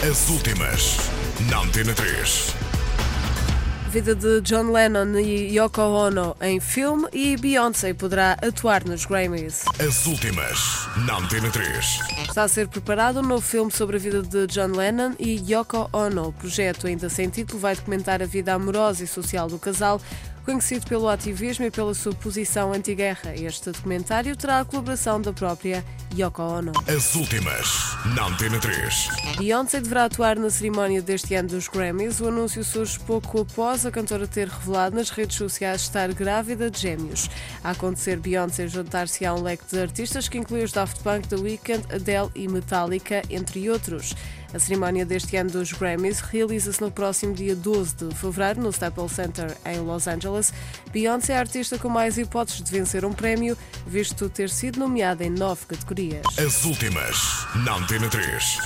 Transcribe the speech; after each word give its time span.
As 0.00 0.28
últimas, 0.28 0.96
na 1.50 1.58
Antena 1.58 1.92
3. 1.92 2.54
Vida 3.90 4.14
de 4.14 4.40
John 4.42 4.70
Lennon 4.70 5.18
e 5.18 5.56
Yoko 5.58 5.80
Ono 5.80 6.36
em 6.40 6.60
filme 6.60 7.08
e 7.12 7.36
Beyoncé 7.36 7.92
poderá 7.92 8.36
atuar 8.40 8.84
nos 8.84 9.04
Grammys. 9.04 9.64
As 9.80 10.06
últimas, 10.06 10.86
na 11.04 11.16
Antena 11.16 11.50
3. 11.50 12.00
Está 12.28 12.44
a 12.44 12.48
ser 12.48 12.68
preparado 12.68 13.18
um 13.18 13.24
novo 13.24 13.44
filme 13.44 13.72
sobre 13.72 13.96
a 13.96 13.98
vida 13.98 14.22
de 14.22 14.46
John 14.46 14.68
Lennon 14.68 15.14
e 15.18 15.42
Yoko 15.50 15.90
Ono. 15.92 16.28
O 16.28 16.32
projeto, 16.32 16.86
ainda 16.86 17.08
sem 17.08 17.28
título, 17.28 17.58
vai 17.58 17.74
documentar 17.74 18.22
a 18.22 18.26
vida 18.26 18.54
amorosa 18.54 19.02
e 19.02 19.06
social 19.06 19.48
do 19.48 19.58
casal, 19.58 20.00
conhecido 20.44 20.86
pelo 20.86 21.08
ativismo 21.08 21.64
e 21.64 21.72
pela 21.72 21.92
sua 21.92 22.14
posição 22.14 22.72
anti-guerra. 22.72 23.34
Este 23.34 23.72
documentário 23.72 24.36
terá 24.36 24.60
a 24.60 24.64
colaboração 24.64 25.20
da 25.20 25.32
própria 25.32 25.84
Yoko 26.16 26.42
Ono. 26.42 26.72
As 26.86 27.14
últimas, 27.16 27.97
na 28.14 28.26
Antena 28.26 28.58
3. 28.58 29.08
Beyoncé 29.36 29.80
deverá 29.80 30.04
atuar 30.04 30.38
na 30.38 30.50
cerimónia 30.50 31.02
deste 31.02 31.34
ano 31.34 31.48
dos 31.48 31.68
Grammys. 31.68 32.20
O 32.20 32.28
anúncio 32.28 32.62
surge 32.62 32.98
pouco 33.00 33.40
após 33.40 33.84
a 33.84 33.90
cantora 33.90 34.26
ter 34.26 34.48
revelado 34.48 34.96
nas 34.96 35.10
redes 35.10 35.36
sociais 35.36 35.82
estar 35.82 36.12
grávida 36.12 36.70
de 36.70 36.80
gêmeos. 36.80 37.28
A 37.62 37.70
acontecer, 37.70 38.18
Beyoncé 38.18 38.68
juntar-se 38.68 39.26
a 39.26 39.34
um 39.34 39.42
leque 39.42 39.64
de 39.70 39.80
artistas 39.80 40.28
que 40.28 40.38
inclui 40.38 40.62
os 40.62 40.72
Daft 40.72 41.02
Punk, 41.02 41.28
The 41.28 41.36
Weeknd, 41.36 41.84
Adele 41.92 42.30
e 42.34 42.48
Metallica, 42.48 43.22
entre 43.30 43.68
outros. 43.70 44.14
A 44.52 44.58
cerimónia 44.58 45.04
deste 45.04 45.36
ano 45.36 45.50
dos 45.50 45.72
Grammys 45.72 46.20
realiza-se 46.20 46.80
no 46.80 46.90
próximo 46.90 47.34
dia 47.34 47.54
12 47.54 47.96
de 47.96 48.14
fevereiro 48.14 48.62
no 48.62 48.70
Staples 48.70 49.12
Center 49.12 49.54
em 49.66 49.78
Los 49.80 50.08
Angeles. 50.08 50.54
Beyoncé 50.90 51.34
é 51.34 51.36
a 51.36 51.40
artista 51.40 51.78
com 51.78 51.90
mais 51.90 52.16
hipóteses 52.16 52.62
de 52.62 52.70
vencer 52.70 53.04
um 53.04 53.12
prémio, 53.12 53.58
visto 53.86 54.28
ter 54.30 54.48
sido 54.48 54.78
nomeada 54.78 55.22
em 55.22 55.30
nove 55.30 55.66
categorias. 55.66 56.24
As 56.38 56.64
últimas, 56.64 57.46
na 57.64 57.76
Antena 57.76 58.08
3. 58.08 58.58